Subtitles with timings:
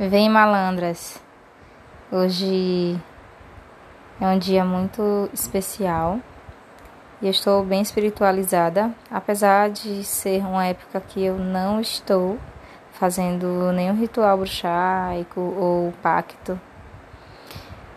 [0.00, 1.20] Vem malandras.
[2.12, 2.96] Hoje
[4.20, 6.20] é um dia muito especial
[7.20, 12.38] e eu estou bem espiritualizada, apesar de ser uma época que eu não estou
[12.92, 16.60] fazendo nenhum ritual bruxaico ou pacto.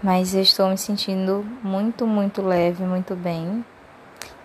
[0.00, 3.64] Mas eu estou me sentindo muito, muito leve, muito bem.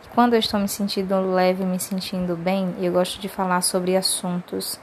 [0.03, 3.95] E quando eu estou me sentindo leve, me sentindo bem, eu gosto de falar sobre
[3.95, 4.79] assuntos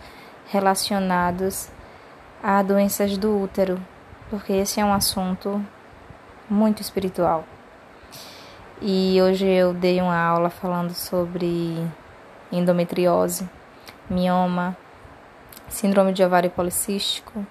[0.46, 1.68] relacionados
[2.42, 3.80] a doenças do útero,
[4.30, 5.64] porque esse é um assunto
[6.48, 7.44] muito espiritual.
[8.80, 11.76] E hoje eu dei uma aula falando sobre
[12.50, 13.48] endometriose,
[14.08, 14.74] mioma,
[15.68, 17.46] síndrome de ovário policístico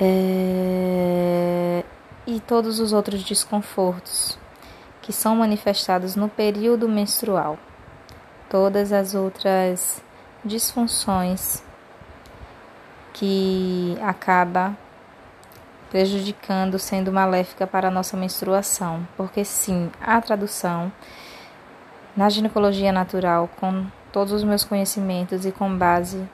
[0.00, 1.84] é...
[2.26, 4.38] e todos os outros desconfortos
[5.02, 7.58] que são manifestados no período menstrual.
[8.48, 10.02] Todas as outras
[10.42, 11.62] disfunções
[13.18, 14.76] que acaba
[15.90, 19.06] prejudicando, sendo maléfica para a nossa menstruação.
[19.16, 20.92] Porque sim, a tradução
[22.16, 26.28] na ginecologia natural, com todos os meus conhecimentos e com base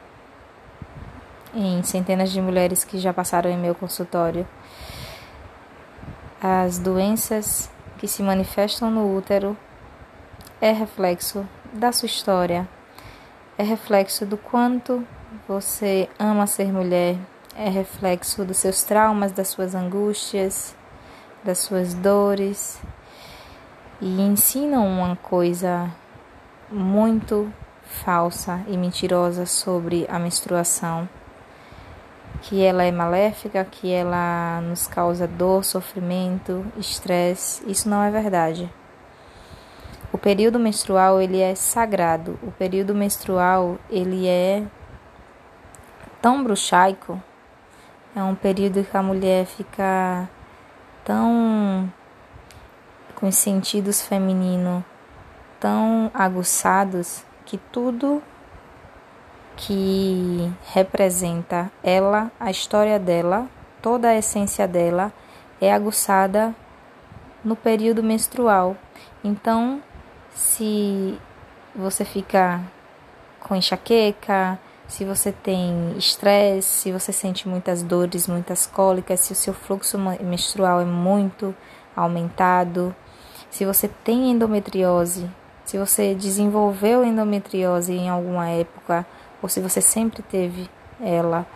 [1.54, 4.46] em centenas de mulheres que já passaram em meu consultório,
[6.42, 9.56] as doenças que se manifestam no útero
[10.60, 12.68] é reflexo da sua história,
[13.56, 15.06] é reflexo do quanto
[15.46, 17.16] você ama ser mulher
[17.56, 20.74] é reflexo dos seus traumas, das suas angústias,
[21.44, 22.80] das suas dores
[24.00, 25.90] e ensinam uma coisa
[26.70, 31.08] muito falsa e mentirosa sobre a menstruação,
[32.42, 37.62] que ela é maléfica, que ela nos causa dor, sofrimento, estresse.
[37.66, 38.70] Isso não é verdade.
[40.12, 42.38] O período menstrual ele é sagrado.
[42.42, 44.64] O período menstrual ele é
[46.24, 47.22] tão bruxaico,
[48.16, 50.26] é um período que a mulher fica
[51.04, 51.92] tão
[53.14, 54.82] com os sentidos femininos
[55.60, 58.22] tão aguçados que tudo
[59.54, 63.46] que representa ela, a história dela,
[63.82, 65.12] toda a essência dela
[65.60, 66.54] é aguçada
[67.44, 68.78] no período menstrual.
[69.22, 69.82] Então,
[70.34, 71.18] se
[71.76, 72.62] você fica
[73.40, 79.36] com enxaqueca, se você tem estresse, se você sente muitas dores, muitas cólicas, se o
[79.36, 81.54] seu fluxo menstrual é muito
[81.96, 82.94] aumentado,
[83.50, 85.30] se você tem endometriose,
[85.64, 89.06] se você desenvolveu endometriose em alguma época
[89.42, 90.68] ou se você sempre teve
[91.00, 91.46] ela,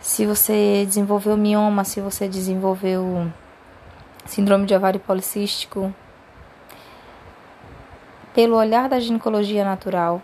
[0.00, 3.30] se você desenvolveu mioma, se você desenvolveu
[4.26, 5.94] síndrome de ovário policístico,
[8.34, 10.22] pelo olhar da ginecologia natural,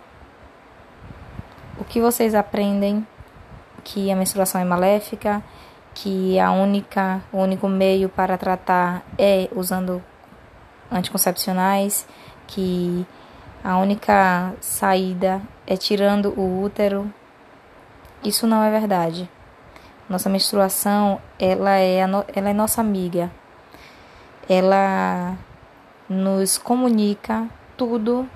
[1.89, 3.05] que vocês aprendem
[3.83, 5.41] que a menstruação é maléfica,
[5.93, 10.03] que a única, o único meio para tratar é usando
[10.91, 12.05] anticoncepcionais,
[12.45, 13.05] que
[13.63, 17.11] a única saída é tirando o útero.
[18.23, 19.29] Isso não é verdade.
[20.09, 23.31] Nossa menstruação, ela é, ela é nossa amiga.
[24.49, 25.35] Ela
[26.09, 28.29] nos comunica tudo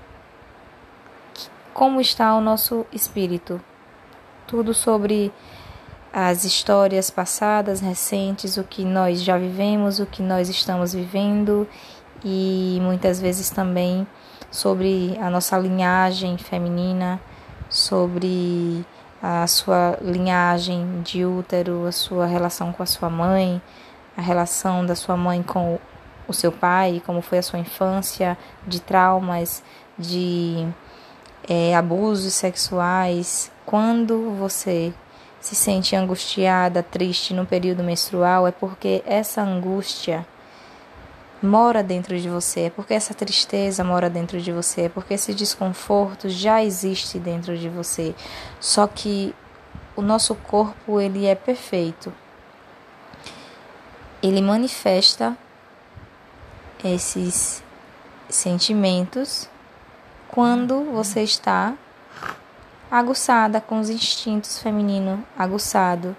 [1.74, 3.62] como está o nosso espírito.
[4.48, 5.32] Tudo sobre
[6.14, 11.68] as histórias passadas, recentes, o que nós já vivemos, o que nós estamos vivendo
[12.24, 14.06] e muitas vezes também
[14.50, 17.20] sobre a nossa linhagem feminina,
[17.70, 18.86] sobre
[19.24, 23.62] a sua linhagem de útero, a sua relação com a sua mãe,
[24.18, 25.80] a relação da sua mãe com
[26.28, 29.64] o seu pai, como foi a sua infância, de traumas,
[29.98, 30.68] de
[31.48, 34.94] é, abusos sexuais, quando você
[35.40, 40.26] se sente angustiada, triste no período menstrual, é porque essa angústia
[41.42, 45.34] mora dentro de você, é porque essa tristeza mora dentro de você, é porque esse
[45.34, 48.14] desconforto já existe dentro de você.
[48.60, 49.34] Só que
[49.96, 52.14] o nosso corpo, ele é perfeito.
[54.22, 55.36] Ele manifesta
[56.84, 57.64] esses
[58.30, 59.50] sentimentos
[60.32, 61.74] quando você está
[62.90, 66.16] aguçada com os instintos femininos aguçado.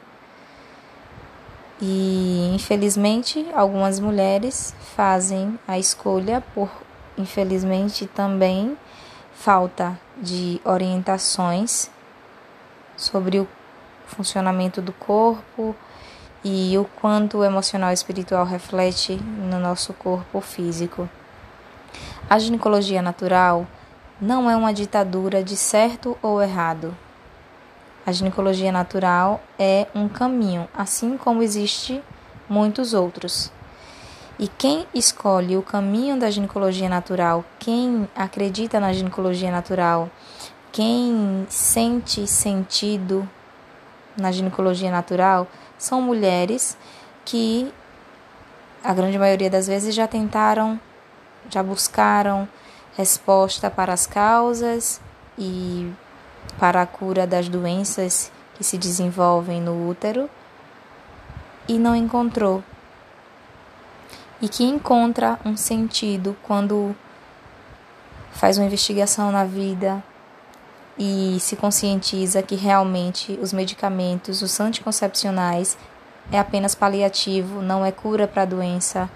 [1.81, 6.70] E infelizmente algumas mulheres fazem a escolha por
[7.19, 8.76] infelizmente também
[9.35, 11.91] falta de orientações
[12.97, 13.49] sobre o
[14.06, 15.75] funcionamento do corpo
[16.44, 21.08] e o quanto o emocional e espiritual reflete no nosso corpo físico.
[22.29, 23.67] A ginecologia natural
[24.22, 26.96] não é uma ditadura de certo ou errado.
[28.06, 32.00] A ginecologia natural é um caminho, assim como existe
[32.48, 33.50] muitos outros.
[34.38, 40.08] E quem escolhe o caminho da ginecologia natural, quem acredita na ginecologia natural,
[40.70, 43.28] quem sente sentido
[44.16, 46.78] na ginecologia natural, são mulheres
[47.24, 47.72] que
[48.84, 50.80] a grande maioria das vezes já tentaram,
[51.50, 52.48] já buscaram
[52.97, 55.00] resposta para as causas
[55.39, 55.91] e
[56.59, 60.29] para a cura das doenças que se desenvolvem no útero
[61.69, 62.62] e não encontrou.
[64.41, 66.94] E que encontra um sentido quando
[68.33, 70.03] faz uma investigação na vida
[70.99, 75.79] e se conscientiza que realmente os medicamentos, os anticoncepcionais,
[76.31, 79.09] é apenas paliativo, não é cura para a doença.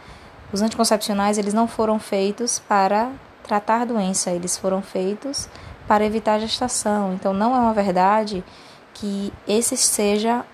[0.53, 3.11] Os anticoncepcionais eles não foram feitos para
[3.47, 5.49] tratar doença, eles foram feitos
[5.87, 7.15] para evitar a gestação.
[7.15, 8.45] Então não é uma verdade
[8.93, 10.45] que esse seja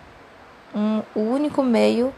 [0.75, 2.13] um, o único meio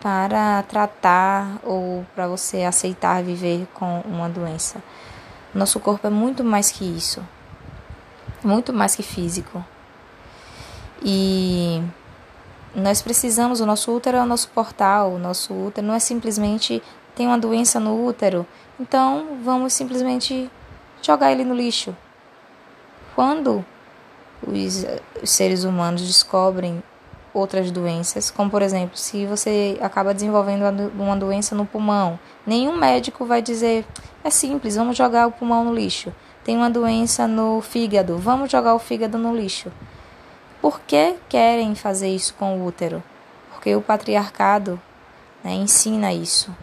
[0.00, 4.82] para tratar ou para você aceitar viver com uma doença.
[5.54, 7.24] Nosso corpo é muito mais que isso,
[8.44, 9.64] muito mais que físico.
[11.02, 11.82] E
[12.74, 16.82] nós precisamos, o nosso útero é o nosso portal, o nosso útero não é simplesmente
[17.14, 18.46] tem uma doença no útero,
[18.78, 20.50] então vamos simplesmente
[21.02, 21.96] jogar ele no lixo.
[23.14, 23.64] Quando
[24.46, 24.86] os,
[25.24, 26.82] seres humanos descobrem
[27.34, 33.24] outras doenças, como por exemplo, se você acaba desenvolvendo uma doença no pulmão, nenhum médico
[33.24, 33.84] vai dizer
[34.22, 36.12] é simples, vamos jogar o pulmão no lixo.
[36.44, 39.70] Tem uma doença no fígado, vamos jogar o fígado no lixo.
[40.62, 43.02] Por que querem fazer isso com o útero?
[43.52, 44.80] Porque o patriarcado
[45.44, 46.54] né, ensina isso.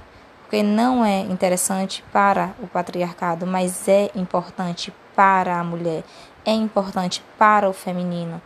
[0.45, 6.03] Porque não é interessante para o patriarcado, mas é importante para a mulher,
[6.45, 8.39] é importante para o feminino.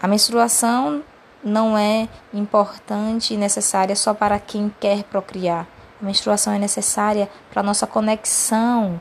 [0.00, 1.02] A menstruação
[1.42, 5.66] não é importante e necessária só para quem quer procriar.
[6.00, 9.00] A menstruação é necessária para a nossa conexão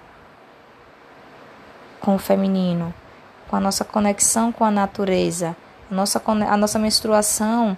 [2.00, 2.92] com o feminino,
[3.48, 5.56] com a nossa conexão com a natureza.
[5.90, 7.78] A nossa, a nossa menstruação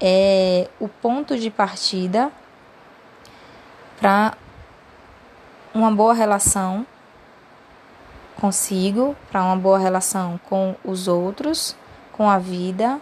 [0.00, 2.30] é o ponto de partida
[4.00, 4.34] para
[5.74, 6.86] uma boa relação
[8.40, 11.76] consigo, para uma boa relação com os outros,
[12.12, 13.00] com a vida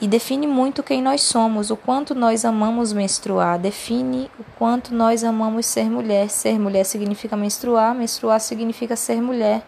[0.00, 5.24] e define muito quem nós somos, o quanto nós amamos menstruar, define o quanto nós
[5.24, 6.30] amamos ser mulher.
[6.30, 9.66] Ser mulher significa menstruar, menstruar significa ser mulher.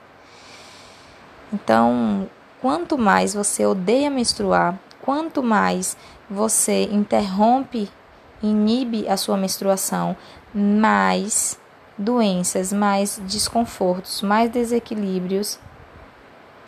[1.53, 2.31] Então,
[2.61, 5.97] quanto mais você odeia menstruar, quanto mais
[6.31, 7.91] você interrompe,
[8.43, 10.17] inibe a sua menstruação,
[10.55, 11.59] mais
[11.97, 15.59] doenças, mais desconfortos, mais desequilíbrios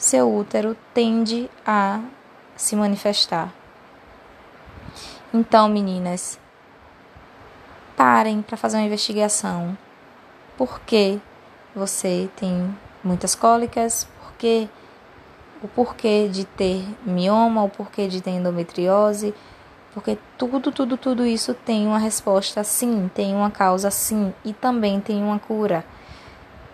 [0.03, 2.01] seu útero tende a
[2.57, 3.55] se manifestar.
[5.33, 6.41] Então, meninas,
[7.97, 9.79] parem para fazer uma investigação.
[10.59, 11.21] Por que
[11.73, 14.09] você tem muitas cólicas?
[14.21, 14.69] Por que
[15.63, 19.33] o porquê de ter mioma, o porquê de ter endometriose?
[19.95, 25.01] Porque tudo, tudo, tudo isso tem uma resposta sim, tem uma causa sim e também
[25.01, 25.85] tem uma cura.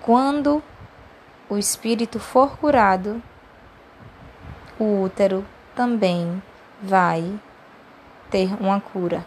[0.00, 0.62] Quando
[1.50, 3.20] o espírito for curado,
[4.79, 5.44] o útero
[5.75, 6.41] também
[6.81, 7.40] vai
[8.31, 9.26] ter uma cura.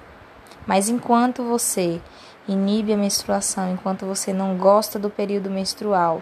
[0.65, 2.01] Mas enquanto você
[2.47, 6.21] inibe a menstruação, enquanto você não gosta do período menstrual,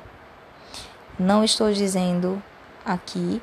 [1.20, 2.42] não estou dizendo
[2.86, 3.42] aqui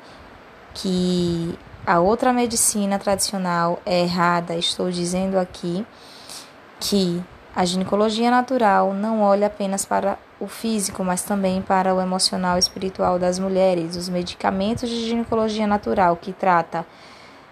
[0.73, 5.87] que a outra medicina tradicional é errada, estou dizendo aqui
[6.81, 7.23] que
[7.55, 12.59] a ginecologia natural não olha apenas para o físico, mas também para o emocional e
[12.59, 13.95] espiritual das mulheres.
[13.95, 16.85] Os medicamentos de ginecologia natural que trata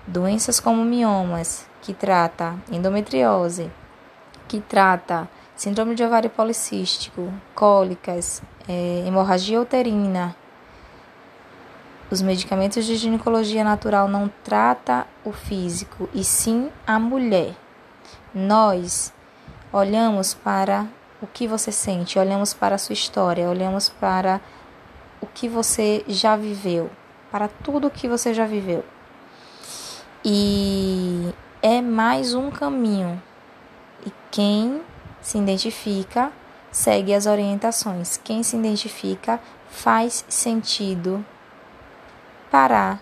[0.05, 3.71] doenças como miomas, que trata endometriose,
[4.49, 10.35] que trata síndrome de ovário policístico, cólicas, é, hemorragia uterina.
[12.09, 17.55] Os medicamentos de ginecologia natural não trata o físico e sim a mulher.
[18.33, 19.11] Nós
[19.73, 20.87] olhamos para
[21.19, 24.39] o que você sente, olhamos para a sua história, olhamos para
[25.19, 26.91] o que você já viveu,
[27.31, 28.85] para tudo o que você já viveu.
[30.23, 33.21] E é mais um caminho.
[34.05, 34.81] E quem
[35.21, 36.31] se identifica
[36.71, 38.17] segue as orientações.
[38.23, 41.25] Quem se identifica faz sentido
[42.55, 43.01] parar,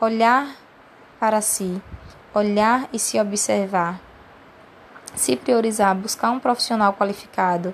[0.00, 0.56] olhar
[1.20, 1.80] para si,
[2.34, 4.00] olhar e se observar
[5.14, 7.72] se priorizar, buscar um profissional qualificado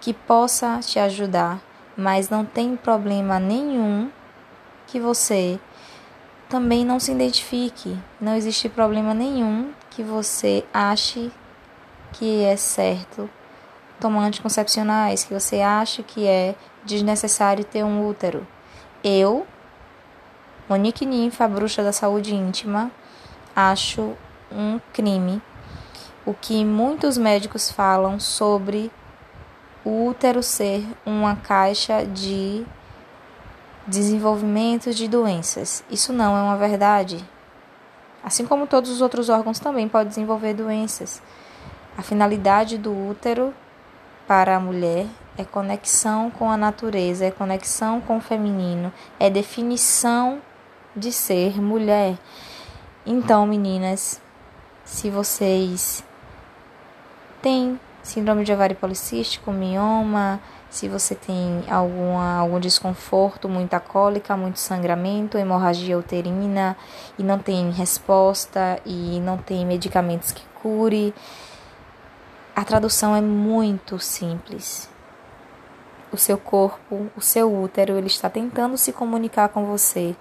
[0.00, 1.60] que possa te ajudar,
[1.96, 4.10] mas não tem problema nenhum
[4.88, 5.60] que você
[6.48, 7.96] também não se identifique.
[8.20, 11.30] Não existe problema nenhum que você ache
[12.14, 13.30] que é certo
[14.00, 18.44] tomar anticoncepcionais, que você acha que é desnecessário ter um útero.
[19.04, 19.46] Eu,
[20.72, 22.90] Monique Ninfa, bruxa da saúde íntima,
[23.54, 24.16] acho
[24.50, 25.42] um crime
[26.24, 28.90] o que muitos médicos falam sobre
[29.84, 32.64] o útero ser uma caixa de
[33.86, 35.84] desenvolvimento de doenças.
[35.90, 37.22] Isso não é uma verdade.
[38.24, 41.20] Assim como todos os outros órgãos também podem desenvolver doenças.
[41.98, 43.52] A finalidade do útero
[44.26, 45.04] para a mulher
[45.36, 50.40] é conexão com a natureza, é conexão com o feminino, é definição
[50.94, 52.18] de ser mulher.
[53.04, 54.20] Então, meninas,
[54.84, 56.04] se vocês
[57.40, 64.58] têm síndrome de ovário policístico, mioma, se você tem alguma, algum desconforto, muita cólica, muito
[64.58, 66.76] sangramento, hemorragia uterina
[67.18, 71.14] e não tem resposta e não tem medicamentos que cure,
[72.54, 74.88] a tradução é muito simples.
[76.12, 80.14] O seu corpo, o seu útero, ele está tentando se comunicar com você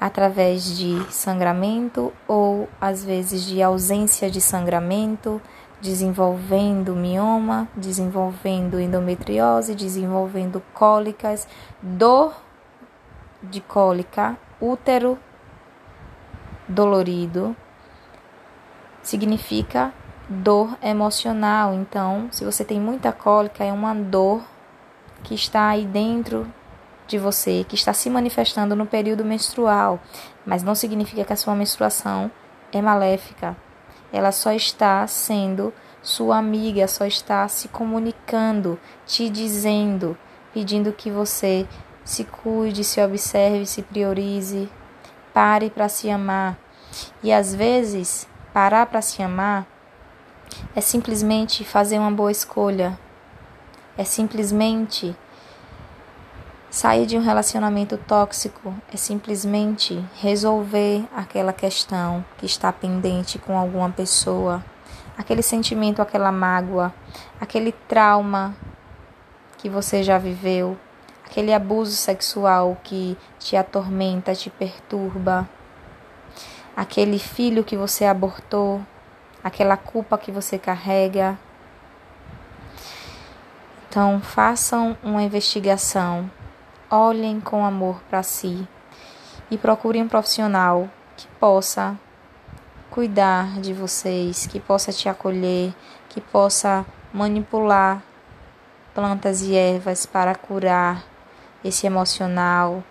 [0.00, 5.40] através de sangramento ou às vezes de ausência de sangramento,
[5.80, 11.46] desenvolvendo mioma, desenvolvendo endometriose, desenvolvendo cólicas,
[11.82, 12.34] dor
[13.42, 15.18] de cólica, útero
[16.66, 17.54] dolorido,
[19.02, 19.92] significa
[20.28, 21.74] dor emocional.
[21.74, 24.42] Então, se você tem muita cólica, é uma dor
[25.22, 26.46] que está aí dentro
[27.10, 30.00] de você, que está se manifestando no período menstrual,
[30.46, 32.30] mas não significa que a sua menstruação
[32.72, 33.56] é maléfica.
[34.12, 40.16] Ela só está sendo sua amiga, só está se comunicando, te dizendo,
[40.54, 41.66] pedindo que você
[42.04, 44.70] se cuide, se observe, se priorize,
[45.34, 46.56] pare para se amar.
[47.22, 49.66] E às vezes, parar para se amar
[50.74, 52.98] é simplesmente fazer uma boa escolha.
[53.98, 55.14] É simplesmente
[56.70, 58.72] sair de um relacionamento tóxico.
[58.92, 64.64] É simplesmente resolver aquela questão que está pendente com alguma pessoa.
[65.18, 66.94] Aquele sentimento, aquela mágoa,
[67.40, 68.54] aquele trauma
[69.58, 70.78] que você já viveu,
[71.26, 75.46] aquele abuso sexual que te atormenta, te perturba,
[76.74, 78.80] aquele filho que você abortou,
[79.44, 81.38] aquela culpa que você carrega.
[83.88, 86.30] Então, façam uma investigação,
[86.90, 88.66] olhem com amor para si
[89.50, 91.98] e procurem um profissional que possa
[92.90, 95.72] cuidar de vocês, que possa te acolher,
[96.08, 98.02] que possa manipular
[98.94, 101.04] plantas e ervas para curar
[101.64, 102.82] esse emocional,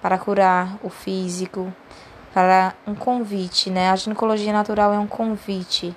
[0.00, 1.72] para curar o físico,
[2.32, 3.90] para um convite, né?
[3.90, 5.94] A ginecologia natural é um convite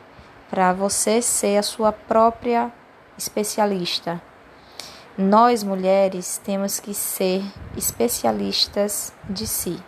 [0.49, 2.71] para você ser a sua própria
[3.17, 4.21] especialista.
[5.17, 7.41] Nós mulheres temos que ser
[7.77, 9.81] especialistas de si.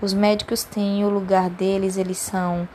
[0.00, 2.68] Os médicos têm o lugar deles, eles são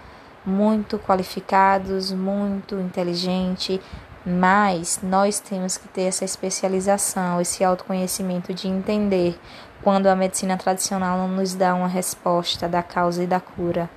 [0.46, 3.80] muito qualificados, muito inteligentes,
[4.26, 9.40] mas nós temos que ter essa especialização, esse autoconhecimento de entender
[9.82, 13.90] quando a medicina tradicional não nos dá uma resposta da causa e da cura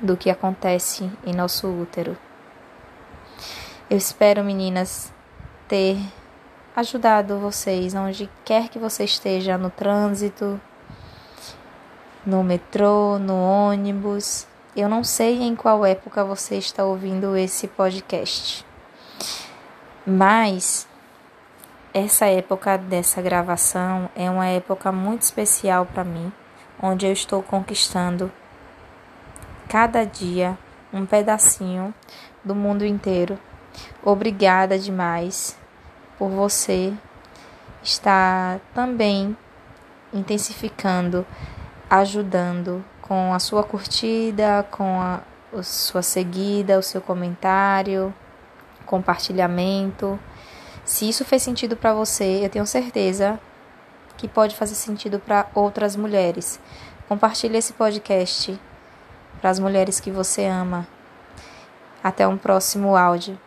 [0.00, 2.16] do que acontece em nosso útero.
[3.88, 5.12] Eu espero, meninas,
[5.68, 5.98] ter
[6.76, 10.60] ajudado vocês onde quer que você esteja no trânsito,
[12.26, 14.46] no metrô, no ônibus.
[14.74, 18.66] Eu não sei em qual época você está ouvindo esse podcast,
[20.04, 20.88] mas
[21.92, 26.32] essa época dessa gravação é uma época muito especial para mim,
[26.82, 28.32] onde eu estou conquistando
[29.68, 30.58] cada dia
[30.92, 31.94] um pedacinho
[32.44, 33.38] do mundo inteiro.
[34.02, 35.56] Obrigada demais
[36.18, 36.92] por você
[37.82, 39.36] estar também
[40.12, 41.26] intensificando,
[41.90, 45.20] ajudando com a sua curtida, com a,
[45.56, 48.14] a sua seguida, o seu comentário,
[48.86, 50.18] compartilhamento.
[50.84, 53.38] Se isso fez sentido para você, eu tenho certeza
[54.16, 56.60] que pode fazer sentido para outras mulheres.
[57.08, 58.58] Compartilhe esse podcast
[59.40, 60.86] para as mulheres que você ama.
[62.02, 63.38] Até um próximo áudio.